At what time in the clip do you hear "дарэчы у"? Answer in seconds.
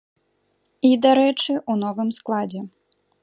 1.03-1.77